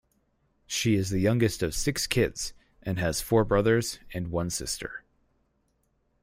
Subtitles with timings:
[0.65, 5.03] She is the youngest of six kids, and has four brothers and one sister.